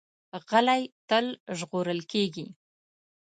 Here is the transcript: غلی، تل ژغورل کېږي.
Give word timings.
غلی، 0.49 0.81
تل 1.09 1.25
ژغورل 1.57 2.01
کېږي. 2.11 2.47